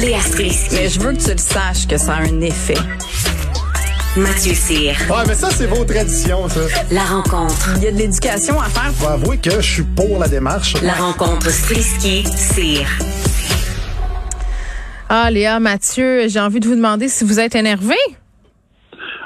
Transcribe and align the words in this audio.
Léa 0.00 0.20
Strisky. 0.20 0.74
Mais 0.76 0.88
je 0.88 1.00
veux 1.00 1.12
que 1.12 1.22
tu 1.22 1.30
le 1.30 1.38
saches 1.38 1.86
que 1.88 1.98
ça 1.98 2.14
a 2.14 2.22
un 2.22 2.40
effet. 2.40 2.78
Mathieu 4.16 4.54
Cyr. 4.54 4.94
Ouais, 5.10 5.24
mais 5.26 5.34
ça, 5.34 5.50
c'est 5.50 5.66
vos 5.66 5.84
traditions, 5.84 6.48
ça. 6.48 6.60
La 6.92 7.02
rencontre. 7.02 7.72
Il 7.76 7.82
y 7.82 7.86
a 7.88 7.92
de 7.92 7.96
l'éducation 7.96 8.60
à 8.60 8.66
faire. 8.66 8.92
Faut 8.92 9.08
avouer 9.08 9.38
que 9.38 9.50
je 9.50 9.72
suis 9.72 9.82
pour 9.82 10.18
la 10.20 10.28
démarche. 10.28 10.74
La 10.82 10.94
rencontre 10.94 11.50
Strisky-Cyr. 11.50 12.86
Ah, 15.08 15.30
Léa, 15.30 15.58
Mathieu, 15.58 16.28
j'ai 16.28 16.40
envie 16.40 16.60
de 16.60 16.68
vous 16.68 16.76
demander 16.76 17.08
si 17.08 17.24
vous 17.24 17.40
êtes 17.40 17.56
énervé. 17.56 17.96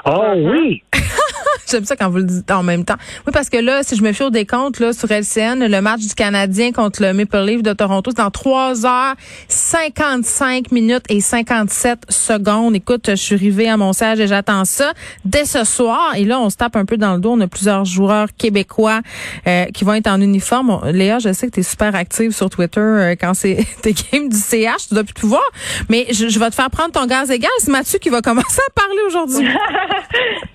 Oh 0.05 0.33
oui! 0.35 0.83
J'aime 1.71 1.85
ça 1.85 1.95
quand 1.95 2.09
vous 2.09 2.17
le 2.17 2.23
dites 2.23 2.51
en 2.51 2.63
même 2.63 2.85
temps. 2.85 2.95
Oui, 3.25 3.31
parce 3.33 3.49
que 3.49 3.57
là, 3.57 3.83
si 3.83 3.95
je 3.95 4.03
me 4.03 4.11
fie 4.13 4.23
au 4.23 4.29
décompte 4.29 4.79
là, 4.79 4.93
sur 4.93 5.09
LCN, 5.09 5.65
le 5.67 5.81
match 5.81 6.01
du 6.01 6.13
Canadien 6.13 6.71
contre 6.71 7.01
le 7.01 7.13
Maple 7.13 7.45
Leaf 7.45 7.63
de 7.63 7.73
Toronto, 7.73 8.11
c'est 8.11 8.17
dans 8.17 8.31
3 8.31 8.85
heures 8.85 9.15
55 9.47 10.71
minutes 10.71 11.05
et 11.09 11.21
57 11.21 12.05
secondes. 12.09 12.75
Écoute, 12.75 13.05
je 13.09 13.15
suis 13.15 13.35
rivée 13.35 13.69
à 13.69 13.77
mon 13.77 13.93
siège 13.93 14.19
et 14.19 14.27
j'attends 14.27 14.65
ça 14.65 14.93
dès 15.25 15.45
ce 15.45 15.63
soir. 15.63 16.13
Et 16.15 16.25
là, 16.25 16.39
on 16.39 16.49
se 16.49 16.57
tape 16.57 16.75
un 16.75 16.85
peu 16.85 16.97
dans 16.97 17.13
le 17.15 17.19
dos. 17.19 17.31
On 17.31 17.41
a 17.41 17.47
plusieurs 17.47 17.85
joueurs 17.85 18.27
québécois 18.37 19.01
euh, 19.47 19.65
qui 19.65 19.83
vont 19.83 19.93
être 19.93 20.07
en 20.07 20.21
uniforme. 20.21 20.81
Léa, 20.91 21.19
je 21.19 21.33
sais 21.33 21.47
que 21.47 21.53
tu 21.53 21.59
es 21.61 21.63
super 21.63 21.95
active 21.95 22.31
sur 22.31 22.49
Twitter 22.49 22.79
euh, 22.79 23.15
quand 23.19 23.33
c'est 23.33 23.65
tes 23.81 23.93
games 23.93 24.29
du 24.29 24.37
CH. 24.37 24.87
Tu 24.89 24.93
dois 24.93 25.03
plus 25.03 25.13
tout 25.13 25.27
voir. 25.27 25.43
Mais 25.89 26.07
je, 26.11 26.27
je 26.27 26.39
vais 26.39 26.49
te 26.49 26.55
faire 26.55 26.69
prendre 26.69 26.91
ton 26.91 27.05
gaz 27.05 27.31
égal. 27.31 27.51
C'est 27.59 27.71
Mathieu 27.71 27.99
qui 27.99 28.09
va 28.09 28.21
commencer 28.21 28.61
à 28.67 28.71
parler 28.73 29.01
aujourd'hui. 29.07 29.47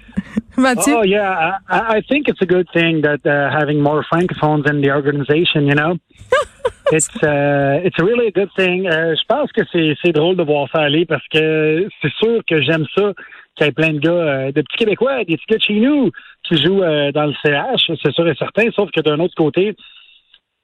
Mathieu? 0.58 0.96
Oh 0.98 1.02
yeah, 1.02 1.58
I, 1.68 1.96
I 1.96 2.00
think 2.08 2.28
it's 2.28 2.42
a 2.42 2.46
good 2.46 2.68
thing 2.72 3.02
that 3.02 3.24
uh, 3.24 3.50
having 3.50 3.80
more 3.80 4.04
francophones 4.10 4.68
in 4.68 4.80
the 4.80 4.90
organization. 4.90 5.66
You 5.66 5.74
know, 5.74 5.98
it's 6.92 7.08
uh, 7.22 7.80
it's 7.84 7.98
really 7.98 8.26
a 8.28 8.32
good 8.32 8.50
thing. 8.56 8.86
Euh, 8.86 9.14
je 9.14 9.24
pense 9.26 9.50
que 9.52 9.62
c'est 9.72 9.94
c'est 10.02 10.12
drôle 10.12 10.36
de 10.36 10.42
voir 10.42 10.68
ça 10.72 10.82
aller 10.82 11.06
parce 11.06 11.26
que 11.28 11.88
c'est 12.02 12.12
sûr 12.14 12.42
que 12.46 12.60
j'aime 12.62 12.86
ça 12.96 13.12
qu'il 13.56 13.66
y 13.66 13.68
ait 13.68 13.72
plein 13.72 13.92
de 13.92 13.98
gars, 13.98 14.10
euh, 14.10 14.52
de 14.52 14.62
petits 14.62 14.78
Québécois, 14.78 15.24
des 15.24 15.36
petits 15.36 15.46
gars 15.48 15.56
de 15.58 15.62
chez 15.62 15.80
nous 15.80 16.10
qui 16.44 16.62
jouent 16.62 16.82
euh, 16.82 17.12
dans 17.12 17.26
le 17.26 17.34
CH, 17.42 17.90
c'est 18.02 18.12
sûr 18.12 18.28
et 18.28 18.34
certain. 18.34 18.70
Sauf 18.74 18.90
que 18.90 19.00
d'un 19.00 19.18
autre 19.20 19.34
côté, 19.36 19.74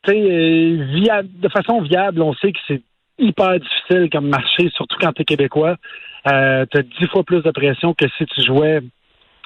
tu 0.04 0.12
sais, 0.12 0.18
euh, 0.18 1.22
de 1.24 1.48
façon 1.48 1.80
viable, 1.82 2.22
on 2.22 2.34
sait 2.34 2.52
que 2.52 2.58
c'est 2.66 2.82
hyper 3.18 3.58
difficile 3.60 4.08
comme 4.10 4.28
marché, 4.28 4.70
surtout 4.74 4.96
quand 5.00 5.12
tu 5.12 5.22
es 5.22 5.24
québécois. 5.24 5.76
Euh, 6.30 6.64
tu 6.70 6.78
as 6.78 6.82
dix 6.82 7.06
fois 7.08 7.22
plus 7.22 7.42
de 7.42 7.50
pression 7.50 7.94
que 7.94 8.06
si 8.16 8.24
tu 8.26 8.42
jouais 8.42 8.80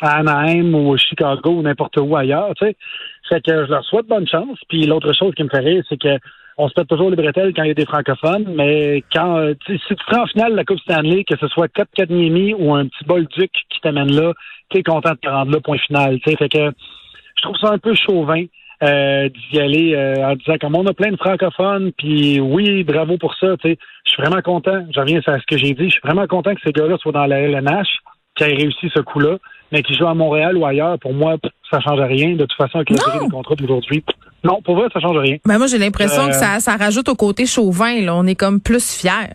à 0.00 0.18
Anaheim 0.18 0.74
ou 0.74 0.94
à 0.94 0.96
Chicago 0.96 1.50
ou 1.50 1.62
n'importe 1.62 1.96
où 1.98 2.16
ailleurs, 2.16 2.52
tu 2.56 2.66
sais. 2.66 2.77
Fait 3.28 3.41
que 3.44 3.66
je 3.66 3.70
leur 3.70 3.84
souhaite 3.84 4.06
bonne 4.06 4.27
chance. 4.27 4.58
Puis 4.68 4.86
l'autre 4.86 5.12
chose 5.12 5.34
qui 5.34 5.44
me 5.44 5.48
fait 5.48 5.58
rire, 5.58 5.84
c'est 5.88 6.00
que 6.00 6.18
on 6.60 6.68
se 6.68 6.74
pète 6.74 6.88
toujours 6.88 7.10
les 7.10 7.16
bretelles 7.16 7.52
quand 7.54 7.62
il 7.62 7.68
y 7.68 7.70
a 7.70 7.74
des 7.74 7.86
francophones, 7.86 8.46
mais 8.54 9.04
quand 9.12 9.46
si 9.66 9.78
tu 9.78 9.94
te 9.94 10.14
rends 10.14 10.24
en 10.24 10.26
finale 10.26 10.54
la 10.54 10.64
Coupe 10.64 10.80
Stanley, 10.80 11.22
que 11.22 11.36
ce 11.38 11.46
soit 11.46 11.69
Cap 11.69 11.88
Cadmiemi 11.94 12.52
ou 12.52 12.74
un 12.74 12.86
petit 12.86 13.04
Bolduc 13.06 13.52
qui 13.70 13.80
t'amène 13.80 14.12
là, 14.12 14.32
t'es 14.70 14.82
content 14.82 15.12
de 15.12 15.19
te 15.19 15.28
rendre 15.28 15.52
là, 15.52 15.60
point 15.60 15.78
final. 15.78 16.19
Tu 16.20 16.30
sais, 16.30 16.36
fait 16.36 16.48
que 16.48 16.72
je 17.36 17.42
trouve 17.42 17.56
ça 17.56 17.70
un 17.70 17.78
peu 17.78 17.94
chauvin 17.94 18.44
euh, 18.82 19.28
d'y 19.28 19.60
aller 19.60 19.94
euh, 19.94 20.30
en 20.30 20.34
disant 20.34 20.56
comme 20.60 20.76
on 20.76 20.86
a 20.86 20.92
plein 20.92 21.12
de 21.12 21.16
francophones, 21.16 21.92
puis 21.96 22.41
oui, 22.41 22.82
bravo 22.82 23.19
pour 23.19 23.34
ça. 23.34 23.54
Je 23.64 23.74
suis 24.04 24.22
vraiment 24.22 24.42
content. 24.42 24.84
Je 24.94 25.00
reviens 25.00 25.20
à 25.26 25.38
ce 25.38 25.46
que 25.46 25.56
j'ai 25.56 25.74
dit. 25.74 25.84
Je 25.84 25.92
suis 25.92 26.00
vraiment 26.02 26.26
content 26.26 26.54
que 26.54 26.60
ces 26.64 26.72
gars-là 26.72 26.96
soient 26.98 27.12
dans 27.12 27.26
la 27.26 27.41
LNH, 27.41 27.88
qui 28.36 28.44
aient 28.44 28.54
réussi 28.54 28.91
ce 28.94 29.00
coup-là, 29.00 29.38
mais 29.72 29.83
qui 29.83 29.94
jouent 29.94 30.06
à 30.08 30.14
Montréal 30.14 30.56
ou 30.56 30.64
ailleurs. 30.66 30.98
Pour 30.98 31.12
moi, 31.12 31.36
ça 31.70 31.80
change 31.80 32.00
rien. 32.00 32.30
De 32.34 32.44
toute 32.44 32.55
façon, 32.56 32.77
avec 32.77 32.91
la 32.91 32.97
durée 32.97 33.19
des 33.24 33.30
contrats 33.30 33.55
d'aujourd'hui, 33.55 34.02
non, 34.44 34.60
pour 34.62 34.77
vrai, 34.77 34.86
ça 34.92 35.00
change 35.00 35.16
rien. 35.19 35.36
Ben 35.44 35.58
moi, 35.58 35.66
j'ai 35.66 35.78
l'impression 35.78 36.22
Euh, 36.22 36.28
que 36.28 36.34
ça, 36.34 36.60
ça 36.60 36.77
rajoute 36.77 37.08
au 37.08 37.14
côté 37.16 37.44
chauvin. 37.44 38.00
Là. 38.00 38.14
On 38.14 38.25
est 38.27 38.36
comme 38.36 38.60
plus 38.60 38.94
fiers. 38.97 39.34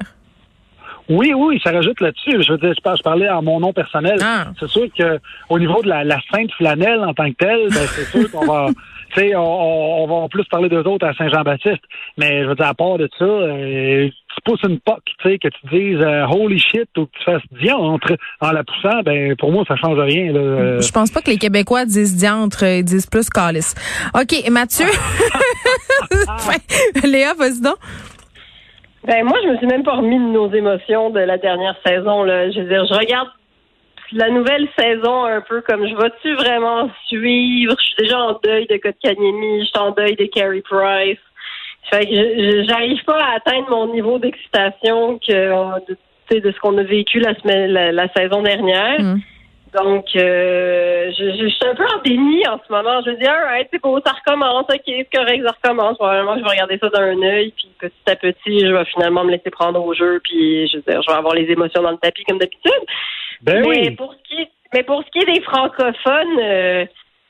Oui, 1.09 1.33
oui, 1.35 1.59
ça 1.61 1.71
rajoute 1.71 1.99
là-dessus. 1.99 2.41
Je 2.41 2.53
veux 2.53 2.57
dire, 2.57 2.73
je 2.73 3.03
parlais 3.03 3.29
en 3.29 3.41
mon 3.43 3.59
nom 3.59 3.73
personnel. 3.73 4.17
Ah. 4.23 4.45
C'est 4.59 4.69
sûr 4.69 4.85
que 4.97 5.19
au 5.49 5.59
niveau 5.59 5.81
de 5.81 5.89
la, 5.89 6.05
la 6.05 6.17
sainte 6.31 6.51
flanelle 6.53 7.03
en 7.03 7.13
tant 7.13 7.29
que 7.29 7.35
telle, 7.35 7.67
ben, 7.69 7.85
c'est 7.93 8.05
sûr 8.05 8.31
qu'on 8.31 8.45
va, 8.45 8.67
tu 9.13 9.21
sais, 9.21 9.35
on, 9.35 10.07
va 10.07 10.15
en 10.15 10.29
plus 10.29 10.45
parler 10.45 10.69
d'eux 10.69 10.83
autres 10.83 11.05
à 11.05 11.13
Saint-Jean-Baptiste. 11.13 11.81
Mais 12.17 12.43
je 12.43 12.49
veux 12.49 12.55
dire, 12.55 12.67
à 12.67 12.73
part 12.73 12.97
de 12.97 13.09
ça, 13.17 13.25
euh, 13.25 14.09
tu 14.09 14.41
pousses 14.43 14.63
une 14.63 14.79
poque, 14.79 15.03
tu 15.05 15.29
sais, 15.29 15.37
que 15.37 15.47
tu 15.47 15.67
dises 15.71 16.01
euh, 16.01 16.25
holy 16.27 16.59
shit 16.59 16.89
ou 16.97 17.05
que 17.05 17.11
tu 17.17 17.23
fasses 17.23 17.41
diantre 17.51 18.13
en 18.41 18.51
la 18.51 18.63
poussant, 18.63 19.01
ben 19.03 19.35
pour 19.35 19.51
moi 19.51 19.63
ça 19.67 19.75
change 19.75 19.99
rien. 19.99 20.31
Là. 20.31 20.39
Euh, 20.39 20.81
Je 20.81 20.91
pense 20.91 21.11
pas 21.11 21.21
que 21.21 21.29
les 21.29 21.37
Québécois 21.37 21.85
disent 21.85 22.17
diantre, 22.17 22.63
ils 22.63 22.83
disent 22.83 23.07
plus 23.07 23.29
calice. 23.29 23.75
OK, 24.15 24.49
Mathieu? 24.49 24.85
Léa, 27.03 27.33
vas-y 27.37 27.61
donc. 27.61 27.77
Ben 29.05 29.25
moi, 29.25 29.37
je 29.43 29.49
me 29.49 29.57
suis 29.57 29.67
même 29.67 29.83
pas 29.83 29.97
remis 29.97 30.17
de 30.17 30.31
nos 30.31 30.51
émotions 30.53 31.09
de 31.09 31.19
la 31.19 31.37
dernière 31.37 31.75
saison. 31.85 32.23
Là. 32.23 32.49
Je 32.51 32.61
veux 32.61 32.67
dire, 32.67 32.85
je 32.89 32.93
regarde 32.93 33.27
la 34.13 34.29
nouvelle 34.29 34.67
saison 34.77 35.25
un 35.25 35.41
peu 35.41 35.61
comme 35.61 35.87
je 35.87 35.95
vais-tu 35.95 36.33
vraiment 36.35 36.89
suivre? 37.07 37.75
Je 37.79 37.85
suis 37.85 37.95
déjà 37.97 38.19
en 38.19 38.39
deuil 38.43 38.67
de 38.67 38.77
Kotkaniemi, 38.77 39.61
je 39.61 39.65
suis 39.65 39.79
en 39.79 39.91
deuil 39.91 40.15
de 40.15 40.25
Carey 40.25 40.61
Price. 40.61 41.19
Fait 41.89 42.05
que 42.05 42.63
j'arrive 42.67 43.03
pas 43.05 43.21
à 43.21 43.35
atteindre 43.35 43.69
mon 43.69 43.93
niveau 43.93 44.17
d'excitation 44.19 45.19
que 45.19 45.79
de, 45.87 46.39
de 46.39 46.51
ce 46.51 46.59
qu'on 46.59 46.77
a 46.77 46.83
vécu 46.83 47.19
la 47.19 47.35
semaine 47.35 47.71
la, 47.71 47.91
la 47.91 48.07
saison 48.13 48.41
dernière. 48.41 48.99
Mm. 48.99 49.19
Donc, 49.73 50.05
euh, 50.15 51.11
je, 51.17 51.23
je, 51.31 51.43
je 51.43 51.47
suis 51.47 51.67
un 51.67 51.73
peu 51.73 51.83
en 51.83 51.99
déni 52.05 52.47
en 52.47 52.59
ce 52.65 52.71
moment. 52.71 53.01
Je 53.03 53.09
veux 53.09 53.17
dire, 53.17 53.31
alright, 53.31 53.67
c'est 53.71 53.81
beau, 53.81 53.99
ça 54.05 54.13
recommence, 54.13 54.65
ok, 54.69 54.81
c'est 54.85 55.09
correct, 55.11 55.41
ça 55.43 55.55
recommence. 55.63 55.97
Probablement, 55.97 56.37
je 56.37 56.43
vais 56.43 56.49
regarder 56.49 56.77
ça 56.77 56.89
d'un 56.89 57.19
œil, 57.23 57.51
puis 57.57 57.67
petit 57.79 58.11
à 58.11 58.15
petit, 58.15 58.59
je 58.59 58.71
vais 58.71 58.85
finalement 58.85 59.23
me 59.23 59.31
laisser 59.31 59.49
prendre 59.49 59.83
au 59.83 59.93
jeu, 59.95 60.21
puis 60.23 60.67
je 60.67 60.77
veux 60.77 60.83
dire, 60.87 61.01
je 61.01 61.11
vais 61.11 61.17
avoir 61.17 61.33
les 61.33 61.49
émotions 61.51 61.81
dans 61.81 61.89
le 61.89 61.97
tapis 61.97 62.23
comme 62.23 62.37
d'habitude. 62.37 62.71
Ben 63.43 63.61
mais 63.61 63.67
oui. 63.67 63.91
pour 63.91 64.13
ce 64.13 64.35
qui 64.35 64.47
mais 64.73 64.83
pour 64.83 65.03
ce 65.03 65.09
qui 65.11 65.19
est 65.19 65.33
des 65.33 65.41
francophones, 65.41 66.39
euh, 66.39 66.85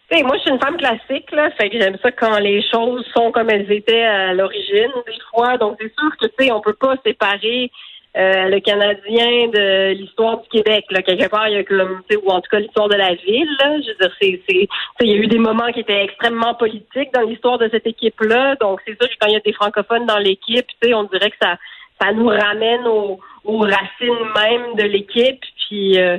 tu 0.09 0.17
sais, 0.17 0.23
moi, 0.23 0.37
je 0.37 0.43
suis 0.43 0.51
une 0.51 0.61
femme 0.61 0.77
classique, 0.77 1.31
là, 1.31 1.49
fait 1.51 1.69
que 1.69 1.79
j'aime 1.79 1.97
ça 2.01 2.11
quand 2.11 2.37
les 2.39 2.63
choses 2.71 3.05
sont 3.15 3.31
comme 3.31 3.49
elles 3.49 3.71
étaient 3.71 4.03
à 4.03 4.33
l'origine, 4.33 4.91
des 5.05 5.19
fois. 5.29 5.57
Donc, 5.57 5.77
c'est 5.79 5.93
sûr 5.93 6.09
que, 6.17 6.27
tu 6.27 6.33
sais, 6.39 6.51
on 6.51 6.61
peut 6.61 6.73
pas 6.73 6.95
séparer 7.05 7.69
euh, 8.15 8.47
le 8.47 8.59
Canadien 8.59 9.47
de 9.47 9.93
l'histoire 9.93 10.41
du 10.41 10.49
Québec. 10.49 10.85
Là. 10.91 11.01
Quelque 11.01 11.27
part, 11.29 11.47
il 11.47 11.55
y 11.55 11.57
a 11.57 11.63
comme, 11.63 12.01
tu 12.07 12.15
sais, 12.15 12.21
ou 12.23 12.29
en 12.29 12.41
tout 12.41 12.49
cas 12.51 12.59
l'histoire 12.59 12.87
de 12.87 12.95
la 12.95 13.15
ville. 13.15 13.49
Là. 13.59 13.81
Je 13.81 13.89
veux 13.89 13.97
dire, 13.99 14.15
c'est, 14.21 14.41
c'est, 14.47 14.53
tu 14.53 14.67
sais, 14.67 14.67
il 15.01 15.09
y 15.09 15.13
a 15.13 15.17
eu 15.17 15.27
des 15.27 15.39
moments 15.39 15.71
qui 15.71 15.79
étaient 15.79 16.03
extrêmement 16.03 16.53
politiques 16.53 17.11
dans 17.13 17.21
l'histoire 17.21 17.57
de 17.57 17.69
cette 17.71 17.87
équipe-là. 17.87 18.55
Donc, 18.61 18.81
c'est 18.85 18.95
sûr 19.01 19.09
que 19.09 19.15
quand 19.19 19.27
il 19.27 19.33
y 19.33 19.37
a 19.37 19.39
des 19.39 19.53
francophones 19.53 20.05
dans 20.05 20.19
l'équipe, 20.19 20.67
tu 20.67 20.87
sais, 20.87 20.93
on 20.93 21.03
dirait 21.05 21.31
que 21.31 21.37
ça, 21.41 21.57
ça 21.99 22.11
nous 22.11 22.27
ramène 22.27 22.85
aux, 22.85 23.19
aux 23.45 23.59
racines 23.59 24.27
même 24.35 24.75
de 24.75 24.83
l'équipe. 24.83 25.43
Puis, 25.67 25.99
euh, 25.99 26.17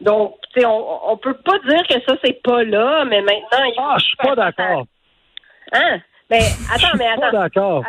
donc, 0.00 0.36
tu 0.54 0.60
sais, 0.60 0.66
on, 0.66 1.10
on 1.12 1.16
peut 1.16 1.34
pas 1.44 1.58
dire 1.68 1.82
que 1.88 1.94
ça 2.06 2.16
c'est 2.24 2.42
pas 2.42 2.62
là, 2.64 3.04
mais 3.04 3.20
maintenant, 3.20 3.64
il 3.66 3.74
faut 3.76 3.82
Ah, 3.82 3.96
je 3.98 4.04
suis 4.04 4.16
pas 4.16 4.34
d'accord. 4.34 4.84
Hein? 5.72 5.98
Mais 6.30 6.40
Je 6.40 6.74
attends, 6.74 6.86
suis 6.88 6.98
mais 6.98 7.04
pas 7.16 7.26
attends. 7.26 7.38
d'accord. 7.40 7.84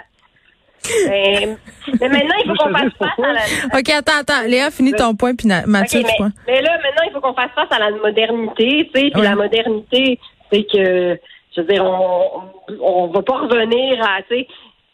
Mais, 1.08 1.58
mais 2.00 2.10
maintenant, 2.10 2.36
il 2.44 2.48
faut 2.48 2.54
Je 2.56 2.64
qu'on 2.64 2.74
fasse 2.74 2.94
face 3.00 3.26
à 3.26 3.34
la. 3.34 3.80
OK, 3.80 3.90
attends, 3.90 4.20
attends. 4.20 4.48
Léa, 4.48 4.70
finis 4.70 4.94
ton 4.94 5.16
point, 5.16 5.34
puis 5.36 5.48
Mathieu, 5.66 6.02
OK, 6.02 6.06
tu 6.08 6.14
crois? 6.14 6.30
mais, 6.48 6.54
mais 6.54 6.62
là, 6.62 6.78
maintenant, 6.78 7.04
il 7.08 7.12
faut 7.12 7.22
qu'on 7.22 7.34
fasse 7.34 7.52
face 7.56 7.72
à 7.72 7.80
la 7.80 7.90
modernité, 7.92 8.90
tu 8.94 9.02
sais. 9.02 9.10
Puis 9.12 9.22
la 9.22 9.36
modernité, 9.36 10.20
c'est 10.52 10.64
que, 10.64 11.20
je 11.56 11.62
veux 11.62 11.68
dire, 11.68 11.84
on, 11.84 12.44
on 12.82 13.08
va 13.08 13.22
pas 13.24 13.38
revenir 13.40 14.00
à, 14.04 14.22
tu 14.30 14.36
sais, 14.36 14.48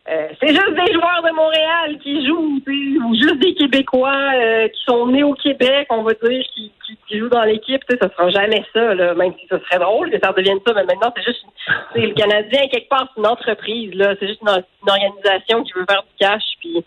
euh, 0.09 0.29
c'est 0.39 0.49
juste 0.49 0.73
des 0.73 0.93
joueurs 0.93 1.21
de 1.23 1.31
Montréal 1.31 1.99
qui 2.01 2.25
jouent, 2.25 2.59
ou 3.05 3.13
juste 3.13 3.37
des 3.37 3.53
Québécois 3.53 4.31
euh, 4.35 4.67
qui 4.67 4.83
sont 4.83 5.05
nés 5.07 5.23
au 5.23 5.33
Québec, 5.33 5.87
on 5.91 6.01
va 6.01 6.13
dire, 6.13 6.43
qui, 6.55 6.71
qui, 6.85 6.97
qui 7.07 7.19
jouent 7.19 7.29
dans 7.29 7.43
l'équipe, 7.43 7.83
ça 7.87 8.09
sera 8.09 8.29
jamais 8.31 8.65
ça, 8.73 8.95
là, 8.95 9.13
même 9.13 9.33
si 9.39 9.45
ça 9.47 9.59
serait 9.59 9.77
drôle 9.77 10.09
que 10.09 10.17
ça 10.19 10.31
redevienne 10.31 10.57
ça, 10.65 10.73
mais 10.73 10.85
maintenant, 10.85 11.13
c'est 11.15 11.23
juste, 11.23 11.45
le 11.93 12.13
Canadien, 12.13 12.67
quelque 12.69 12.89
part, 12.89 13.07
c'est 13.13 13.21
une 13.21 13.27
entreprise, 13.27 13.93
là, 13.93 14.15
c'est 14.19 14.27
juste 14.27 14.41
une, 14.41 14.49
une 14.49 14.89
organisation 14.89 15.63
qui 15.63 15.73
veut 15.73 15.85
faire 15.87 16.01
du 16.01 16.15
cash, 16.19 16.43
puis 16.59 16.83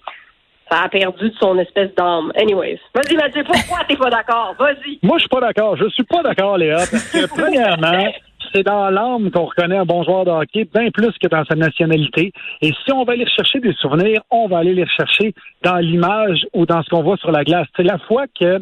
ça 0.69 0.83
a 0.83 0.89
perdu 0.89 1.31
de 1.31 1.35
son 1.37 1.59
espèce 1.59 1.95
d'âme. 1.95 2.33
Anyways. 2.37 2.81
Vas-y, 2.95 3.15
Mathieu, 3.15 3.45
pourquoi 3.45 3.85
t'es 3.87 3.97
pas 3.97 4.11
d'accord? 4.11 4.55
Vas-y. 4.59 4.99
Moi, 5.03 5.19
je 5.19 5.23
suis 5.23 5.29
pas 5.29 5.41
d'accord. 5.41 5.77
Je 5.77 5.89
suis 5.91 6.05
pas 6.05 6.23
d'accord, 6.23 6.57
Léa, 6.59 6.79
parce 6.79 7.13
que 7.13 7.27
premièrement, 7.27 8.13
c'est 8.55 8.63
dans 8.63 8.89
l'âme 8.91 9.31
qu'on 9.31 9.47
reconnaît 9.47 9.79
un 9.79 9.85
bon 9.85 10.05
joueur 10.05 10.25
de 10.25 10.31
hockey, 10.31 10.69
bien 10.73 10.91
plus 10.91 11.13
que 11.21 11.29
dans 11.29 11.45
sa 11.45 11.57
nationalité. 11.57 12.33
Et 12.63 12.73
si 12.85 12.93
on 12.93 13.05
va 13.05 13.15
aller 13.15 13.27
chercher 13.27 13.59
des 13.61 13.73
souvenirs, 13.75 14.23
on 14.31 14.47
va 14.47 14.59
aller 14.59 14.75
les 14.75 14.85
rechercher 14.85 15.35
dans 15.63 15.77
l'image 15.77 16.47
ou 16.53 16.65
dans 16.65 16.83
ce 16.83 16.91
qu'on 16.91 17.03
voit 17.03 17.17
sur 17.17 17.33
la 17.33 17.43
glace. 17.43 17.67
C'est 17.77 17.83
la 17.83 17.99
fois 17.99 18.27
qu'il 18.35 18.61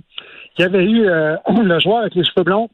y 0.58 0.62
avait 0.62 0.84
eu 0.84 1.06
euh, 1.06 1.36
le 1.62 1.78
joueur 1.80 1.98
avec 1.98 2.14
les 2.14 2.24
cheveux 2.24 2.44
blonds, 2.44 2.70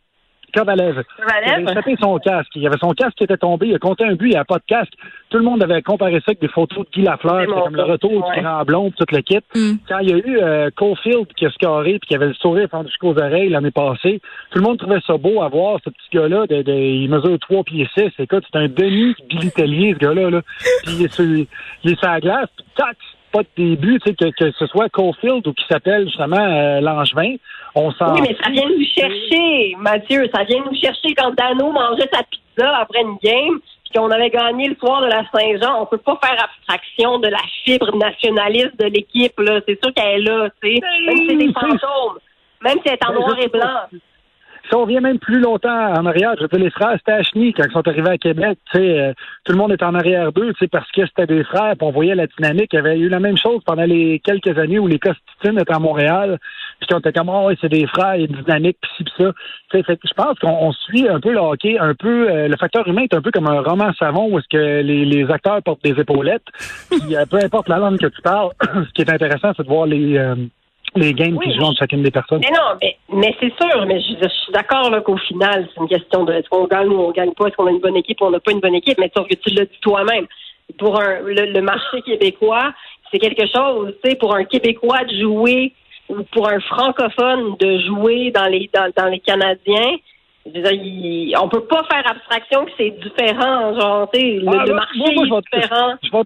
Kovalev. 0.55 1.03
Il 1.19 1.50
avait 1.53 1.62
échappé 1.73 1.97
son 2.00 2.19
casque. 2.19 2.50
Il 2.55 2.62
y 2.62 2.67
avait 2.67 2.79
son 2.79 2.93
casque 2.93 3.17
qui 3.17 3.25
était 3.25 3.37
tombé. 3.37 3.69
Il 3.69 3.75
a 3.75 3.79
compté 3.79 4.05
un 4.05 4.15
but. 4.15 4.27
Il 4.29 4.31
n'y 4.33 4.37
a 4.37 4.45
pas 4.45 4.56
de 4.59 4.65
casque. 4.67 4.93
Tout 5.31 5.39
le 5.39 5.45
monde 5.45 5.62
avait 5.62 5.83
comparé 5.83 6.15
ça 6.21 6.25
avec 6.29 6.41
des 6.41 6.49
photos 6.49 6.85
de 6.87 6.91
Guy 6.93 7.03
Lafleur. 7.03 7.41
C'était 7.41 7.61
comme 7.61 7.77
le 7.77 7.83
retour 7.85 8.12
Ouais. 8.29 8.37
du 8.37 8.43
grand 8.43 8.65
blond, 8.65 8.91
toute 8.97 9.12
l'équipe. 9.12 9.45
Mm. 9.55 9.73
Quand 9.89 9.99
il 9.99 10.11
y 10.11 10.12
a 10.12 10.17
eu 10.17 10.39
euh, 10.43 10.71
Caulfield 10.75 11.27
qui 11.37 11.47
a 11.47 11.50
scoré 11.50 11.99
puis 11.99 12.09
qui 12.09 12.15
avait 12.15 12.29
le 12.29 12.35
sourire 12.35 12.69
fendu 12.71 12.89
jusqu'aux 12.89 13.19
oreilles 13.19 13.50
l'année 13.50 13.71
passée, 13.71 14.21
tout 14.50 14.59
le 14.59 14.65
monde 14.65 14.79
trouvait 14.79 15.00
ça 15.06 15.17
beau 15.17 15.43
à 15.43 15.49
voir, 15.49 15.79
ce 15.85 15.91
petit 15.91 16.09
gars-là. 16.12 16.47
De, 16.47 16.62
de- 16.62 16.73
il 16.73 17.09
mesure 17.11 17.39
3 17.41 17.65
pieds 17.65 17.89
6. 17.97 18.11
Écoute, 18.19 18.45
c'est 18.50 18.59
un 18.59 18.69
demi 18.69 19.15
Billy 19.29 19.50
Tellier, 19.50 19.95
ce 19.95 19.99
gars-là. 19.99 20.31
Là. 20.31 20.43
Puis 20.85 20.95
il 20.99 21.05
est, 21.05 21.12
sur, 21.12 21.25
il 21.25 21.47
est 21.93 21.99
sur 21.99 22.09
la 22.09 22.21
glace. 22.21 22.49
Puis 22.56 22.65
tac, 22.77 22.97
pas 23.31 23.43
de 23.43 23.49
début, 23.57 23.99
tu 24.01 24.11
sais, 24.11 24.15
que, 24.15 24.31
que 24.31 24.53
ce 24.53 24.67
soit 24.67 24.89
Caulfield 24.89 25.47
ou 25.47 25.53
qui 25.53 25.65
s'appelle 25.69 26.07
justement 26.07 26.37
euh, 26.37 26.81
Langevin, 26.81 27.37
on 27.75 27.91
s'en. 27.93 28.15
Oui, 28.15 28.21
mais 28.23 28.37
ça 28.43 28.51
vient 28.51 28.69
nous 28.69 28.85
chercher, 28.85 29.77
Mathieu. 29.79 30.29
Ça 30.35 30.45
vient 30.45 30.63
nous 30.65 30.79
chercher 30.79 31.15
quand 31.17 31.35
Dano 31.35 31.71
mangeait 31.73 32.09
sa 32.13 32.23
pizza 32.23 32.77
après 32.77 33.03
une 33.03 33.17
game, 33.23 33.61
puis 33.85 33.93
qu'on 33.95 34.11
avait 34.11 34.31
gagné 34.31 34.69
le 34.69 34.77
soir 34.77 35.03
de 35.03 35.07
la 35.07 35.23
Saint-Jean. 35.33 35.83
On 35.83 35.87
peut 35.87 35.99
pas 35.99 36.19
faire 36.23 36.45
abstraction 36.45 37.19
de 37.19 37.29
la 37.29 37.43
fibre 37.65 37.97
nationaliste 37.97 38.79
de 38.79 38.87
l'équipe. 38.87 39.39
là. 39.39 39.61
C'est 39.67 39.79
sûr 39.83 39.93
qu'elle 39.95 40.21
est 40.21 40.25
là, 40.25 40.49
tu 40.63 40.75
sais. 40.75 40.81
Même 41.07 41.17
si 41.17 41.27
c'est 41.29 41.37
des 41.37 41.53
fantômes. 41.53 42.19
Même 42.63 42.79
si 42.83 42.89
elle 42.89 42.95
est 42.95 43.07
en 43.07 43.13
Ben, 43.13 43.21
noir 43.21 43.39
et 43.41 43.49
blanc. 43.49 44.01
Si 44.69 44.75
on 44.75 44.82
revient 44.82 45.00
même 45.00 45.19
plus 45.19 45.41
longtemps 45.41 45.94
en 45.94 46.05
arrière, 46.05 46.35
je 46.37 46.43
veux 46.43 46.49
dire, 46.49 46.59
les 46.59 46.70
frères 46.70 46.99
Stachny, 47.00 47.55
quand 47.55 47.65
ils 47.67 47.73
sont 47.73 47.88
arrivés 47.88 48.11
à 48.11 48.19
Québec, 48.19 48.59
euh, 48.75 49.15
tout 49.44 49.53
le 49.53 49.59
monde 49.59 49.73
est 49.73 49.82
en 49.82 49.94
arrière 49.94 50.31
d'eux, 50.31 50.53
parce 50.70 50.91
que 50.93 51.06
c'était 51.06 51.26
des 51.26 51.43
frères, 51.44 51.75
puis 51.79 51.87
on 51.87 51.91
voyait 51.91 52.15
la 52.15 52.26
dynamique. 52.26 52.69
Il 52.75 52.76
y 52.76 52.79
avait 52.79 52.99
eu 52.99 53.09
la 53.09 53.19
même 53.19 53.38
chose 53.38 53.62
pendant 53.65 53.85
les 53.85 54.20
quelques 54.20 54.59
années 54.59 54.79
où 54.79 54.87
les 54.87 54.99
Costitines 54.99 55.59
étaient 55.59 55.73
à 55.73 55.79
Montréal, 55.79 56.38
puis 56.81 56.88
qu'on 56.88 56.99
était 56.99 57.12
comme, 57.12 57.31
oh, 57.31 57.50
c'est 57.61 57.70
des 57.70 57.87
frères, 57.87 58.17
il 58.17 58.20
y 58.20 58.25
a 58.25 58.29
une 58.29 58.43
dynamique, 58.43 58.76
puis 58.82 58.91
ci, 58.99 59.05
puis 59.05 59.12
ça. 59.17 59.32
Fait 59.70 59.99
je 60.05 60.15
pense 60.15 60.38
qu'on 60.38 60.50
on 60.50 60.73
suit 60.73 61.09
un 61.09 61.21
peu 61.21 61.32
le 61.32 61.38
hockey, 61.38 61.79
un 61.79 61.94
peu, 61.94 62.31
euh, 62.31 62.49
le 62.49 62.56
facteur 62.56 62.87
humain 62.87 63.03
est 63.03 63.14
un 63.14 63.23
peu 63.23 63.31
comme 63.31 63.47
un 63.47 63.61
roman 63.62 63.93
savon 63.99 64.29
où 64.31 64.38
est-ce 64.38 64.49
que 64.49 64.82
les, 64.82 65.06
les 65.06 65.31
acteurs 65.31 65.62
portent 65.62 65.82
des 65.82 65.99
épaulettes, 65.99 66.47
puis 66.91 67.17
euh, 67.17 67.25
peu 67.25 67.38
importe 67.38 67.71
la 67.71 67.79
langue 67.79 67.99
que 67.99 68.06
tu 68.06 68.21
parles, 68.21 68.50
ce 68.62 68.93
qui 68.93 69.00
est 69.00 69.11
intéressant, 69.11 69.53
c'est 69.56 69.62
de 69.62 69.69
voir 69.69 69.87
les, 69.87 70.19
euh, 70.19 70.35
les 70.96 71.12
games 71.14 71.37
Oui, 71.37 71.46
qui 71.46 71.55
jouent 71.56 71.64
entre 71.64 71.79
chacune 71.79 72.02
des 72.02 72.11
personnes. 72.11 72.40
Mais 72.43 72.50
non, 72.56 72.76
mais, 72.81 72.96
mais 73.12 73.35
c'est 73.40 73.52
sûr, 73.61 73.87
mais 73.87 74.00
je, 74.00 74.14
je 74.23 74.29
suis 74.29 74.52
d'accord 74.52 74.90
qu'au 75.05 75.17
final, 75.17 75.69
c'est 75.75 75.81
une 75.81 75.88
question 75.88 76.25
de 76.25 76.32
est-ce 76.32 76.49
qu'on 76.49 76.67
gagne 76.67 76.88
ou 76.88 77.00
on 77.00 77.11
gagne 77.11 77.32
pas, 77.32 77.46
est-ce 77.46 77.56
qu'on 77.56 77.67
a 77.67 77.70
une 77.70 77.81
bonne 77.81 77.96
équipe 77.96 78.20
ou 78.20 78.25
on 78.26 78.31
n'a 78.31 78.40
pas 78.40 78.52
une 78.52 78.61
bonne 78.61 78.75
équipe, 78.75 78.99
mais 78.99 79.11
sauf 79.17 79.26
que 79.29 79.35
tu 79.35 79.50
l'as 79.55 79.64
dit 79.64 79.79
toi-même. 79.81 80.26
Pour 80.79 81.00
un, 81.00 81.20
le, 81.20 81.46
le 81.52 81.61
marché 81.62 82.02
québécois, 82.02 82.73
c'est 83.11 83.19
quelque 83.19 83.46
chose, 83.46 83.94
tu 84.05 84.11
sais, 84.11 84.17
pour 84.17 84.35
un 84.35 84.44
Québécois 84.44 85.02
de 85.05 85.17
jouer 85.20 85.73
ou 86.11 86.23
pour 86.32 86.49
un 86.49 86.61
francophone 86.61 87.56
de 87.58 87.79
jouer 87.81 88.31
dans 88.31 88.46
les 88.46 88.69
dans, 88.75 88.90
dans 88.96 89.06
les 89.08 89.20
Canadiens, 89.20 89.96
dire, 90.46 90.73
il- 90.73 91.35
on 91.40 91.49
peut 91.49 91.64
pas 91.64 91.85
faire 91.85 92.06
abstraction 92.11 92.64
que 92.67 92.70
c'est 92.76 92.90
différent, 93.00 93.79
genre, 93.81 94.11
tu 94.12 94.20
sais, 94.20 94.26
le, 94.32 94.49
Ah, 94.49 94.64
le 94.64 94.70
là, 94.70 94.75
marché 94.75 94.99
moi, 94.99 95.12
moi, 95.14 95.25
je 95.26 95.31
vais 95.31 95.38
est 95.38 95.40
te- 95.40 95.56
différent. 95.67 95.94
je 96.02 96.11
vais, 96.11 96.23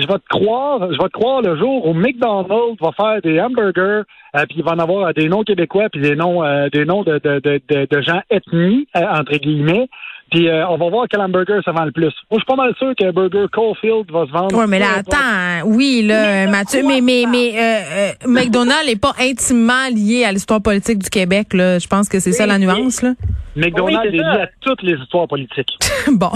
je 0.00 0.06
vais 0.06 0.18
te 0.18 0.28
croire, 0.28 0.92
je 0.92 0.98
vais 0.98 1.08
te 1.08 1.12
croire 1.12 1.42
le 1.42 1.56
jour 1.56 1.86
où 1.86 1.94
McDonald's 1.94 2.80
va 2.80 2.92
faire 2.92 3.20
des 3.22 3.40
hamburgers, 3.40 4.02
euh, 4.36 4.46
puis 4.46 4.56
il 4.58 4.64
va 4.64 4.72
en 4.72 4.78
avoir 4.78 5.08
euh, 5.08 5.12
des 5.12 5.28
noms 5.28 5.42
québécois, 5.42 5.88
puis 5.90 6.00
des 6.00 6.16
noms, 6.16 6.44
euh, 6.44 6.68
des 6.70 6.84
noms 6.84 7.02
de, 7.02 7.18
de, 7.18 7.40
de, 7.40 7.86
de, 7.90 8.02
gens 8.02 8.20
ethnies 8.30 8.86
euh, 8.96 9.00
entre 9.00 9.36
guillemets. 9.36 9.88
Puis 10.30 10.48
euh, 10.48 10.66
on 10.68 10.76
va 10.76 10.90
voir 10.90 11.06
quel 11.08 11.20
hamburger 11.20 11.60
ça 11.64 11.72
vend 11.72 11.84
le 11.84 11.92
plus. 11.92 12.04
Moi, 12.04 12.12
je 12.32 12.36
suis 12.38 12.44
pas 12.46 12.56
mal 12.56 12.74
sûr 12.78 12.92
que 12.98 13.10
Burger 13.10 13.46
Caulfield 13.52 14.10
va 14.10 14.26
se 14.26 14.32
vendre. 14.32 14.56
Ouais, 14.56 14.66
mais 14.66 14.78
là, 14.78 14.98
attends, 14.98 15.16
hein. 15.16 15.62
oui, 15.64 16.02
là, 16.02 16.22
Mais 16.22 16.46
euh, 16.46 16.50
Mathieu, 16.50 16.82
mais, 16.86 17.00
mais, 17.00 17.24
mais, 17.30 17.52
euh, 17.54 17.80
euh, 17.92 18.12
McDonald's 18.26 18.86
n'est 18.86 18.96
pas 18.96 19.14
intimement 19.18 19.88
lié 19.94 20.24
à 20.24 20.32
l'histoire 20.32 20.60
politique 20.60 20.98
du 20.98 21.08
Québec, 21.08 21.54
là. 21.54 21.78
Je 21.78 21.86
pense 21.86 22.08
que 22.08 22.20
c'est 22.20 22.32
ça 22.32 22.46
la 22.46 22.56
Oui, 22.56 22.66
nuance, 22.66 23.02
là. 23.02 23.14
McDonald's 23.56 24.00
Oui, 24.02 24.08
est 24.08 24.12
lié 24.12 24.42
à 24.42 24.48
toutes 24.60 24.82
les 24.82 24.94
histoires 24.94 25.26
politiques. 25.26 25.78
bon. 26.12 26.30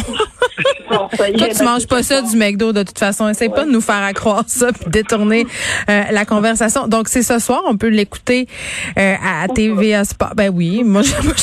Bon, 0.91 1.09
ça 1.17 1.31
y 1.31 1.35
Toi, 1.35 1.49
tu 1.49 1.65
manges 1.65 1.87
pas 1.87 2.03
ça 2.03 2.21
du 2.23 2.37
McDo, 2.37 2.73
de 2.73 2.83
toute 2.83 2.99
façon. 2.99 3.29
Essaye 3.29 3.49
pas 3.49 3.65
de 3.65 3.71
nous 3.71 3.81
faire 3.81 4.03
accroire 4.03 4.45
ça 4.47 4.73
puis 4.73 4.85
détourner 4.89 5.47
euh, 5.89 6.03
la 6.11 6.25
conversation. 6.25 6.89
Donc, 6.89 7.09
c'est 7.09 7.23
ce 7.23 7.39
soir. 7.39 7.63
On 7.67 7.77
peut 7.77 7.89
l'écouter 7.89 8.47
euh, 8.99 9.15
à 9.23 9.49
TVA 9.49 10.05
Sport. 10.05 10.35
Ben 10.35 10.51
oui, 10.55 10.83
moi, 10.85 11.03
je, 11.03 11.13
moi, 11.25 11.35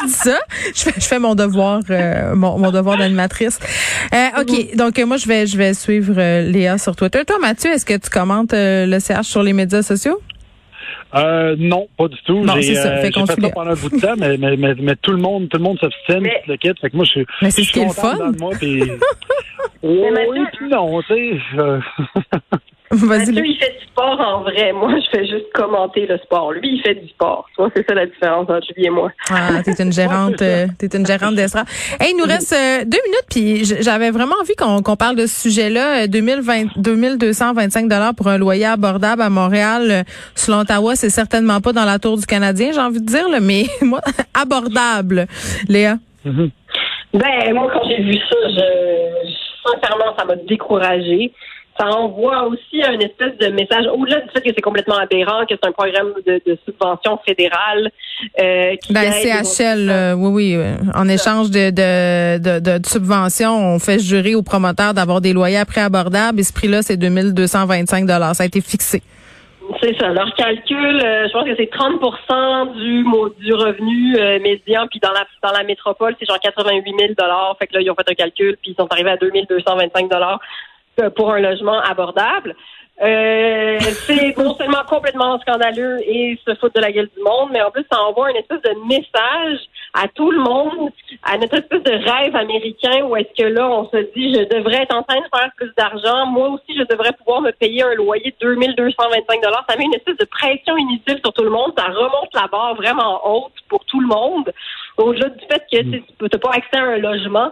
je, 0.00 0.06
dis 0.06 0.12
ça. 0.12 0.38
Je 0.74 0.82
fais, 0.82 0.92
je 1.00 1.06
fais 1.06 1.18
mon 1.18 1.34
devoir, 1.34 1.80
euh, 1.90 2.34
mon, 2.34 2.58
mon 2.58 2.70
devoir 2.70 2.98
d'animatrice. 2.98 3.58
Euh, 4.14 4.40
OK. 4.42 4.74
Donc, 4.76 4.98
euh, 4.98 5.06
moi, 5.06 5.16
je 5.16 5.26
vais, 5.26 5.46
je 5.46 5.56
vais 5.56 5.74
suivre 5.74 6.14
euh, 6.18 6.42
Léa 6.42 6.78
sur 6.78 6.96
Twitter. 6.96 7.24
Toi, 7.24 7.38
Mathieu, 7.40 7.70
est-ce 7.72 7.84
que 7.86 7.96
tu 7.96 8.10
commentes 8.10 8.54
euh, 8.54 8.86
le 8.86 8.98
CH 9.00 9.22
sur 9.26 9.42
les 9.42 9.52
médias 9.52 9.82
sociaux? 9.82 10.20
Euh, 11.14 11.56
non, 11.58 11.88
pas 11.98 12.06
du 12.08 12.16
tout. 12.24 12.44
Non, 12.44 12.54
J'ai 12.56 12.74
c'est 12.74 12.82
ça. 12.82 12.96
Fait 12.98 13.10
qu'on 13.10 13.26
fait 13.26 13.40
ça 13.40 13.48
pendant 13.50 13.70
un 13.72 13.74
bout 13.74 13.88
de 13.90 14.00
temps, 14.00 14.14
mais, 14.16 14.36
mais, 14.36 14.56
mais, 14.56 14.74
mais 14.80 14.94
tout 14.96 15.10
le 15.10 15.18
monde, 15.18 15.48
tout 15.48 15.56
le 15.56 15.64
monde 15.64 15.78
s'obstine, 15.80 16.20
Mais- 16.20 16.42
le 16.46 16.56
kit. 16.56 16.70
Fait 16.80 16.88
que 16.90 16.96
moi, 16.96 17.04
je 17.04 17.10
suis. 17.10 17.26
Mais 17.42 17.50
c'est 17.50 17.64
ce 17.64 17.72
qui 17.72 17.80
est 17.80 17.84
le 17.84 17.90
fun. 17.92 18.16
moi, 18.38 18.52
oui, 18.60 18.80
Mathieu- 20.12 20.46
puis 20.56 20.68
non, 20.68 21.02
tu 21.02 21.14
sais. 21.14 21.38
euh. 23.02 23.06
Mathieu, 23.06 23.46
il 23.46 23.56
fait 23.56 23.76
du 23.78 23.86
sport 23.86 24.20
en 24.20 24.40
vrai. 24.42 24.72
Moi, 24.72 24.92
je 24.98 25.16
fais 25.18 25.26
juste 25.26 25.52
commenter 25.54 26.06
le 26.06 26.18
sport. 26.18 26.52
Lui, 26.52 26.76
il 26.76 26.82
fait 26.82 26.94
du 26.94 27.08
sport. 27.08 27.46
Tu 27.54 27.62
vois, 27.62 27.70
c'est 27.74 27.86
ça 27.88 27.94
la 27.94 28.06
différence 28.06 28.48
entre 28.50 28.66
lui 28.76 28.86
et 28.86 28.90
moi. 28.90 29.10
Ah, 29.30 29.62
t'es 29.64 29.80
une 29.82 29.92
gérante, 30.00 30.42
euh, 30.42 30.66
t'es 30.78 30.88
une 30.96 31.06
gérante 31.06 31.34
d'estrade. 31.36 31.66
Hey, 32.00 32.12
il 32.12 32.16
nous 32.18 32.24
reste 32.24 32.52
euh, 32.52 32.84
deux 32.84 32.98
minutes, 33.04 33.26
puis 33.30 33.64
j'avais 33.82 34.10
vraiment 34.10 34.34
envie 34.40 34.56
qu'on 34.56 34.82
qu'on 34.82 34.96
parle 34.96 35.16
de 35.16 35.26
ce 35.26 35.42
sujet-là. 35.48 36.04
Euh, 36.04 36.06
2020, 36.08 36.76
2225 36.76 37.88
dollars 37.88 38.14
pour 38.14 38.26
un 38.28 38.38
loyer 38.38 38.66
abordable 38.66 39.22
à 39.22 39.30
Montréal, 39.30 39.88
euh, 39.90 40.02
sur 40.34 40.56
l'Ottawa, 40.56 40.96
c'est 40.96 41.10
certainement 41.10 41.60
pas 41.60 41.72
dans 41.72 41.84
la 41.84 41.98
tour 41.98 42.16
du 42.18 42.26
Canadien, 42.26 42.70
j'ai 42.72 42.80
envie 42.80 43.00
de 43.00 43.06
dire, 43.06 43.28
là, 43.28 43.38
mais 43.40 43.66
moi, 43.82 44.00
abordable, 44.34 45.26
Léa? 45.68 45.96
Ben, 46.24 47.54
moi, 47.54 47.70
quand 47.72 47.82
j'ai 47.88 48.02
vu 48.02 48.14
ça, 48.16 48.36
je, 48.48 49.28
je- 49.28 49.70
sincèrement, 49.72 50.16
ça 50.18 50.24
m'a 50.24 50.36
découragée. 50.36 51.32
Ça 51.80 51.86
envoie 51.86 52.46
aussi 52.46 52.82
un 52.84 52.98
espèce 52.98 53.38
de 53.38 53.46
message, 53.46 53.86
au-delà 53.86 54.20
du 54.20 54.28
fait 54.34 54.42
que 54.42 54.50
c'est 54.54 54.60
complètement 54.60 54.96
aberrant, 54.98 55.46
que 55.46 55.54
c'est 55.54 55.66
un 55.66 55.72
programme 55.72 56.12
de, 56.26 56.38
de 56.44 56.58
subvention 56.66 57.18
fédérale. 57.26 57.90
Euh, 58.38 58.76
qui 58.76 58.92
Ben, 58.92 59.10
CHL, 59.10 59.88
euh, 59.88 60.12
oui, 60.14 60.28
oui, 60.30 60.54
euh, 60.56 60.74
en 60.94 61.08
échange 61.08 61.50
de, 61.50 61.70
de, 61.70 62.38
de, 62.38 62.60
de, 62.60 62.78
de 62.78 62.86
subventions, 62.86 63.56
on 63.56 63.78
fait 63.78 63.98
jurer 63.98 64.34
aux 64.34 64.42
promoteurs 64.42 64.92
d'avoir 64.92 65.22
des 65.22 65.32
loyers 65.32 65.56
à 65.56 65.64
prix 65.64 65.80
abordables, 65.80 66.38
et 66.40 66.42
ce 66.42 66.52
prix-là, 66.52 66.82
c'est 66.82 66.98
2225 66.98 68.04
dollars. 68.04 68.34
Ça 68.34 68.42
a 68.42 68.46
été 68.46 68.60
fixé. 68.60 69.00
C'est 69.80 69.96
ça. 69.98 70.08
Leur 70.08 70.34
calcul, 70.34 71.00
euh, 71.02 71.28
je 71.28 71.32
pense 71.32 71.44
que 71.44 71.54
c'est 71.56 71.70
30 71.70 72.00
du 72.74 73.04
du 73.38 73.54
revenu 73.54 74.16
euh, 74.18 74.40
médian, 74.40 74.86
puis 74.90 75.00
dans 75.00 75.12
la 75.12 75.26
dans 75.42 75.56
la 75.56 75.64
métropole, 75.64 76.16
c'est 76.18 76.26
genre 76.26 76.40
88 76.40 76.94
000 76.98 77.12
dollars. 77.16 77.56
Fait 77.58 77.66
que 77.66 77.74
là, 77.74 77.80
ils 77.80 77.90
ont 77.90 77.94
fait 77.94 78.10
un 78.10 78.14
calcul, 78.14 78.56
puis 78.60 78.72
ils 78.72 78.74
sont 78.74 78.88
arrivés 78.90 79.10
à 79.10 79.16
2225 79.16 80.10
dollars 80.10 80.40
euh, 80.40 80.69
pour 81.08 81.32
un 81.32 81.40
logement 81.40 81.80
abordable. 81.80 82.54
Euh, 83.02 83.78
c'est 84.06 84.36
non 84.36 84.54
seulement 84.56 84.84
complètement 84.86 85.38
scandaleux 85.40 86.00
et 86.04 86.38
se 86.46 86.54
foutre 86.56 86.74
de 86.74 86.80
la 86.80 86.92
gueule 86.92 87.08
du 87.16 87.22
monde, 87.22 87.48
mais 87.50 87.62
en 87.62 87.70
plus, 87.70 87.84
ça 87.90 88.00
envoie 88.02 88.30
une 88.30 88.36
espèce 88.36 88.60
de 88.62 88.74
message 88.86 89.58
à 89.94 90.06
tout 90.08 90.30
le 90.30 90.38
monde, 90.38 90.90
à 91.22 91.38
notre 91.38 91.54
espèce 91.54 91.82
de 91.82 91.90
rêve 91.90 92.36
américain 92.36 93.02
où 93.04 93.16
est-ce 93.16 93.42
que 93.42 93.48
là, 93.48 93.68
on 93.68 93.88
se 93.88 93.96
dit, 94.14 94.34
je 94.34 94.56
devrais 94.56 94.82
être 94.82 94.94
en 94.94 95.02
train 95.02 95.18
de 95.18 95.26
faire 95.34 95.50
plus 95.56 95.72
d'argent. 95.76 96.26
Moi 96.26 96.48
aussi, 96.50 96.78
je 96.78 96.84
devrais 96.84 97.12
pouvoir 97.12 97.40
me 97.40 97.50
payer 97.52 97.82
un 97.82 97.94
loyer 97.94 98.34
de 98.38 98.54
2225 98.54 99.40
Ça 99.68 99.76
met 99.76 99.84
une 99.84 99.94
espèce 99.94 100.18
de 100.18 100.26
pression 100.26 100.76
inutile 100.76 101.20
sur 101.24 101.32
tout 101.32 101.42
le 101.42 101.50
monde. 101.50 101.72
Ça 101.76 101.86
remonte 101.86 102.34
la 102.34 102.46
barre 102.48 102.74
vraiment 102.74 103.20
haute 103.24 103.54
pour 103.68 103.84
tout 103.86 104.00
le 104.00 104.06
monde. 104.06 104.52
Au-delà 104.98 105.30
du 105.30 105.44
fait 105.46 105.64
que 105.72 105.80
tu 105.80 106.02
n'as 106.20 106.38
pas 106.38 106.50
accès 106.50 106.76
à 106.76 106.84
un 106.84 106.98
logement. 106.98 107.50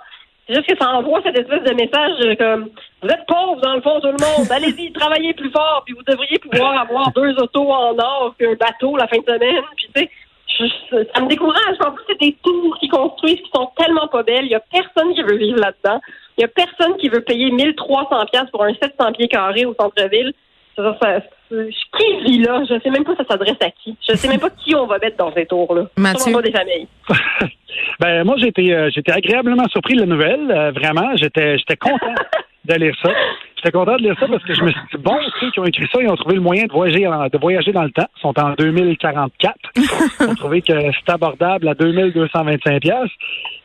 C'est 0.49 0.55
juste 0.55 0.67
que 0.69 0.77
ça 0.79 0.91
envoie 0.95 1.21
cette 1.23 1.39
espèce 1.39 1.63
de 1.63 1.75
message 1.75 2.15
euh, 2.23 2.35
comme 2.37 2.71
vous 3.03 3.09
êtes 3.09 3.27
pauvres 3.27 3.61
dans 3.61 3.75
le 3.75 3.83
fond 3.83 4.01
tout 4.01 4.07
le 4.07 4.13
monde, 4.13 4.51
allez-y, 4.51 4.91
travaillez 4.95 5.35
plus 5.35 5.51
fort, 5.51 5.83
puis 5.85 5.95
vous 5.95 6.03
devriez 6.03 6.39
pouvoir 6.39 6.81
avoir 6.81 7.13
deux 7.13 7.35
autos 7.39 7.71
en 7.71 7.97
or 7.99 8.35
puis 8.39 8.47
un 8.47 8.55
bateau 8.55 8.97
la 8.97 9.07
fin 9.09 9.19
de 9.19 9.25
semaine, 9.25 9.63
puis 9.77 9.87
tu 9.95 10.01
sais, 10.01 10.11
je- 10.59 11.05
ça 11.15 11.21
me 11.21 11.29
décourage. 11.29 11.77
En 11.87 11.93
plus, 11.93 12.05
c'est 12.09 12.19
des 12.21 12.37
tours 12.43 12.77
qui 12.81 12.89
construisent 12.89 13.37
qui 13.43 13.51
sont 13.55 13.71
tellement 13.77 14.09
pas 14.09 14.23
belles. 14.23 14.47
Il 14.47 14.51
y 14.51 14.55
a 14.55 14.61
personne 14.73 15.13
qui 15.15 15.23
veut 15.23 15.37
vivre 15.37 15.61
là-dedans. 15.61 16.01
Il 16.37 16.41
y 16.41 16.45
a 16.45 16.49
personne 16.49 16.97
qui 16.97 17.09
veut 17.11 17.21
payer 17.21 17.51
1300 17.51 18.27
pièces 18.33 18.51
pour 18.51 18.65
un 18.65 18.73
700 18.75 19.13
pieds 19.13 19.29
carrés 19.29 19.67
au 19.67 19.75
centre-ville. 19.79 20.33
Ça, 20.79 20.97
ça- 21.03 21.21
ça- 21.21 21.57
qui 21.99 22.21
vit 22.25 22.39
là? 22.39 22.63
Je 22.71 22.79
sais 22.81 22.91
même 22.91 23.03
pas 23.05 23.17
ça 23.17 23.25
s'adresse 23.29 23.57
à 23.61 23.71
qui. 23.71 23.97
Je 24.09 24.15
sais 24.15 24.29
même 24.29 24.39
pas 24.39 24.51
qui 24.51 24.75
on 24.77 24.87
va 24.87 24.99
mettre 24.99 25.17
dans 25.17 25.33
ces 25.35 25.45
tours-là. 25.45 25.87
Mathieu? 25.97 26.33
Pas 26.33 26.43
des 26.43 26.53
familles. 26.53 26.87
Ben 28.01 28.25
moi 28.25 28.35
j'ai 28.39 28.49
été 28.49 28.73
euh, 28.75 28.91
j'étais 28.93 29.13
agréablement 29.13 29.67
surpris 29.69 29.95
de 29.95 30.01
la 30.01 30.07
nouvelle. 30.07 30.51
euh, 30.51 30.71
vraiment, 30.73 31.15
j'étais 31.17 31.59
j'étais 31.59 31.77
content 31.77 32.15
de 32.77 32.93
ça. 33.03 33.11
J'étais 33.57 33.73
content 33.73 33.97
de 33.97 34.03
lire 34.03 34.15
ça 34.21 34.27
parce 34.29 34.45
que 34.45 34.55
je 34.55 34.63
me 34.63 34.71
suis 34.71 34.81
dit 34.95 35.03
bon 35.03 35.19
ceux 35.41 35.51
qui 35.51 35.59
ont 35.59 35.65
écrit 35.65 35.89
ça 35.93 36.01
ils 36.01 36.09
ont 36.09 36.15
trouvé 36.15 36.37
le 36.37 36.41
moyen 36.41 36.67
de 36.67 36.73
voyager 36.73 37.01
de 37.01 37.39
voyager 37.39 37.73
dans 37.73 37.83
le 37.83 37.91
temps. 37.91 38.07
Ils 38.17 38.21
sont 38.21 38.39
en 38.39 38.53
2044. 38.53 39.55
Ils 39.77 40.29
ont 40.29 40.35
trouvé 40.37 40.63
que 40.63 40.73
c'est 40.73 41.13
abordable 41.13 41.67
à 41.67 41.75
2225 41.75 42.81
pièces. 42.81 43.11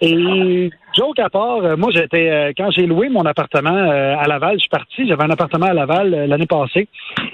Et 0.01 0.71
joke 0.97 1.19
à 1.19 1.29
part, 1.29 1.63
euh, 1.63 1.77
moi 1.77 1.91
j'étais 1.91 2.29
euh, 2.29 2.51
quand 2.57 2.71
j'ai 2.71 2.87
loué 2.87 3.09
mon 3.09 3.23
appartement 3.25 3.75
euh, 3.75 4.15
à 4.17 4.27
Laval, 4.27 4.55
je 4.55 4.61
suis 4.61 4.69
parti. 4.69 5.07
J'avais 5.07 5.23
un 5.23 5.29
appartement 5.29 5.67
à 5.67 5.73
Laval 5.73 6.09
l'année 6.27 6.47
passée 6.47 6.87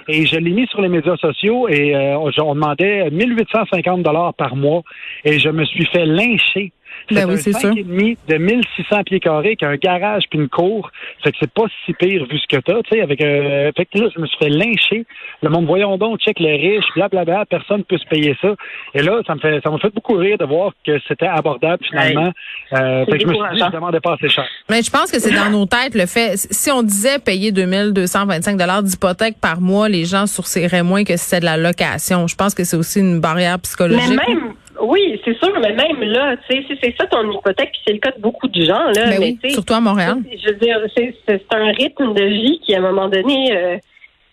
et 0.09 0.25
je 0.25 0.35
l'ai 0.35 0.51
mis 0.51 0.67
sur 0.67 0.81
les 0.81 0.89
médias 0.89 1.15
sociaux 1.17 1.69
et 1.69 1.95
on 1.95 2.29
on 2.39 2.55
demandait 2.55 3.09
1850 3.09 4.03
dollars 4.03 4.33
par 4.33 4.55
mois 4.55 4.81
et 5.23 5.39
je 5.39 5.49
me 5.49 5.63
suis 5.65 5.85
fait 5.85 6.05
lyncher 6.05 6.73
Ben 7.11 7.21
c'est 7.21 7.25
oui, 7.25 7.33
un 7.33 7.37
c'est 7.37 7.51
5,5 7.51 8.17
de 8.27 8.37
1600 8.37 9.03
pieds 9.03 9.19
carrés, 9.19 9.55
qui 9.55 9.65
a 9.65 9.69
un 9.69 9.75
garage 9.75 10.23
puis 10.29 10.39
une 10.39 10.49
cour. 10.49 10.91
Fait 11.23 11.31
que 11.31 11.37
c'est 11.39 11.51
pas 11.51 11.63
si 11.85 11.93
pire 11.93 12.25
vu 12.29 12.37
ce 12.37 12.47
que 12.47 12.61
t'as, 12.61 12.81
tu 12.83 12.89
sais, 12.95 13.01
avec, 13.01 13.21
euh, 13.21 13.71
fait 13.75 13.85
que 13.85 13.97
là, 13.99 14.09
je 14.15 14.19
me 14.21 14.27
suis 14.27 14.37
fait 14.37 14.49
lyncher. 14.49 15.05
Le 15.41 15.49
monde, 15.49 15.65
voyons 15.65 15.97
donc, 15.97 16.19
check 16.19 16.39
les 16.39 16.55
riches, 16.57 16.85
blablabla, 16.95 17.45
personne 17.45 17.83
peut 17.83 17.97
se 17.97 18.05
payer 18.05 18.35
ça. 18.41 18.55
Et 18.93 19.01
là, 19.01 19.21
ça 19.25 19.35
me 19.35 19.39
fait, 19.39 19.59
ça 19.63 19.69
m'a 19.69 19.77
fait 19.79 19.93
beaucoup 19.93 20.13
rire 20.15 20.37
de 20.37 20.45
voir 20.45 20.71
que 20.85 20.99
c'était 21.07 21.27
abordable 21.27 21.83
finalement. 21.89 22.31
Euh, 22.73 23.05
C'est 23.05 23.11
fait 23.11 23.17
que 23.17 23.23
je 23.23 23.27
me 23.27 23.33
suis 23.33 23.43
dit, 23.55 23.63
je 23.65 23.71
demandais 23.71 23.99
pas 23.99 24.13
assez 24.13 24.29
cher. 24.29 24.45
Mais 24.69 24.81
je 24.81 24.89
pense 24.91 25.11
que 25.11 25.19
c'est 25.19 25.33
dans 25.33 25.49
nos 25.49 25.65
têtes 25.65 25.95
le 25.95 26.05
fait. 26.05 26.33
Si 26.37 26.71
on 26.71 26.83
disait 26.83 27.19
payer 27.19 27.51
2225 27.51 28.57
dollars 28.57 28.83
d'hypothèque 28.83 29.35
par 29.39 29.61
mois, 29.61 29.89
les 29.89 30.05
gens 30.05 30.27
sourciraient 30.27 30.83
moins 30.83 31.03
que 31.03 31.17
si 31.17 31.25
c'était 31.25 31.39
de 31.41 31.45
la 31.45 31.57
location. 31.57 32.27
Je 32.27 32.35
pense 32.35 32.53
que 32.53 32.63
c'est 32.63 32.77
aussi 32.77 32.99
une 32.99 33.19
barrière 33.19 33.55
Mais 33.55 33.61
psychologique. 33.63 34.09
même, 34.27 34.53
oui, 34.81 35.19
c'est 35.25 35.37
sûr, 35.37 35.53
mais 35.59 35.73
même 35.73 36.01
là, 36.01 36.35
tu 36.37 36.55
sais, 36.55 36.65
si 36.67 36.79
c'est 36.81 36.95
ça 36.97 37.05
ton 37.07 37.29
hypothèque, 37.31 37.71
puis 37.71 37.81
c'est 37.85 37.93
le 37.93 37.99
cas 37.99 38.11
de 38.11 38.21
beaucoup 38.21 38.47
de 38.47 38.61
gens, 38.63 38.85
là. 38.95 39.09
Ben 39.09 39.19
mais 39.19 39.37
oui, 39.43 39.51
surtout 39.51 39.73
à 39.73 39.79
Montréal. 39.79 40.17
Je 40.31 40.49
veux 40.49 40.57
dire, 40.57 40.79
c'est 40.95 41.15
c'est 41.27 41.45
un 41.53 41.71
rythme 41.71 42.13
de 42.13 42.23
vie 42.23 42.59
qui, 42.65 42.75
à 42.75 42.79
un 42.79 42.81
moment 42.81 43.07
donné, 43.07 43.55
euh, 43.55 43.77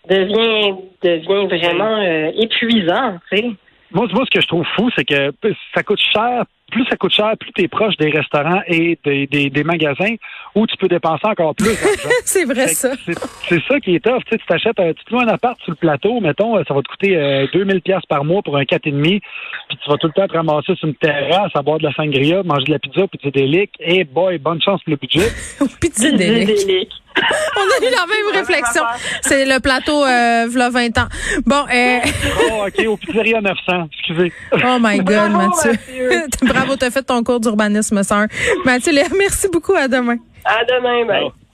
devient, 0.09 0.75
devient 1.03 1.47
vraiment 1.47 1.97
euh, 2.01 2.31
épuisant, 2.35 3.17
tu 3.31 3.37
sais. 3.37 3.43
Moi, 3.91 4.07
moi, 4.13 4.25
ce 4.25 4.31
que 4.31 4.41
je 4.41 4.47
trouve 4.47 4.65
fou, 4.75 4.89
c'est 4.95 5.05
que 5.05 5.31
ça 5.73 5.83
coûte 5.83 6.01
cher. 6.13 6.43
Plus 6.71 6.85
ça 6.89 6.97
coûte 6.97 7.13
cher, 7.13 7.33
plus 7.39 7.51
tu 7.53 7.63
es 7.63 7.67
proche 7.69 7.95
des 7.97 8.09
restaurants 8.09 8.61
et 8.67 8.99
des, 9.05 9.25
des, 9.27 9.49
des 9.49 9.63
magasins 9.63 10.15
où 10.53 10.67
tu 10.67 10.75
peux 10.77 10.87
dépenser 10.89 11.25
encore 11.25 11.55
plus 11.55 11.69
c'est 12.25 12.43
vrai 12.43 12.67
ça. 12.67 12.91
C'est 13.47 13.61
ça 13.67 13.79
qui 13.79 13.95
est 13.95 14.03
tough. 14.03 14.19
Tu 14.25 14.31
sais, 14.31 14.37
tu 14.37 14.45
t'achètes, 14.45 14.79
un- 14.79 14.91
tu 14.93 15.03
te 15.05 15.13
loues 15.13 15.21
un 15.21 15.27
appart 15.29 15.57
sur 15.61 15.71
le 15.71 15.75
plateau, 15.77 16.19
mettons, 16.19 16.57
euh, 16.57 16.63
ça 16.67 16.73
va 16.73 16.81
te 16.81 16.87
coûter 16.89 17.15
euh, 17.15 17.47
2000 17.53 17.81
pièces 17.81 18.05
par 18.09 18.25
mois 18.25 18.41
pour 18.41 18.57
un 18.57 18.63
4,5, 18.63 19.21
puis 19.69 19.77
tu 19.81 19.89
vas 19.89 19.95
tout 19.97 20.07
le 20.07 20.13
temps 20.13 20.27
te 20.27 20.33
ramasser 20.33 20.75
sur 20.75 20.87
une 20.89 20.95
terrasse, 20.95 21.51
à 21.55 21.61
boire 21.61 21.77
de 21.79 21.83
la 21.85 21.93
sangria, 21.93 22.43
manger 22.43 22.65
de 22.65 22.71
la 22.73 22.79
pizza, 22.79 23.07
puis 23.07 23.19
du 23.23 23.31
délic. 23.31 23.71
Et 23.79 24.03
boy, 24.03 24.37
bonne 24.37 24.61
chance 24.61 24.81
pour 24.83 24.91
le 24.91 24.97
budget. 24.97 25.31
Délic. 26.17 26.89
On 27.17 27.61
a 27.61 27.87
eu 27.87 27.91
la 27.91 28.05
même 28.05 28.35
réflexion. 28.35 28.83
C'est 29.21 29.45
le 29.45 29.59
plateau 29.59 30.03
euh, 30.05 30.45
v'là 30.49 30.69
20 30.69 30.97
ans. 30.99 31.07
Bon, 31.47 31.65
euh, 31.73 31.99
oh, 32.51 32.65
OK, 32.67 32.85
au 32.87 32.95
pizzeria 32.97 33.41
900, 33.41 33.89
excusez. 33.91 34.31
oh 34.53 34.77
my 34.79 34.97
God, 34.99 35.05
Bravo, 35.31 35.37
Mathieu. 35.37 35.71
Mathieu. 35.71 36.27
Bravo, 36.57 36.75
t'as 36.75 36.89
fait 36.89 37.03
ton 37.03 37.23
cours 37.23 37.39
d'urbanisme, 37.39 38.01
sœur. 38.01 38.25
Mathieu, 38.65 38.91
Léa, 38.91 39.05
merci 39.17 39.47
beaucoup. 39.47 39.75
À 39.75 39.87
demain. 39.87 40.17
À 40.43 40.65
demain, 40.65 41.05
bye. 41.05 41.23
Oh. 41.25 41.37